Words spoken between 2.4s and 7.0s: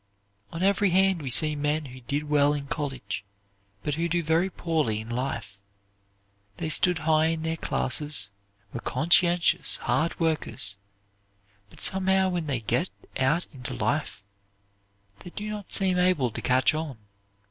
in college, but who do very poorly in life. They stood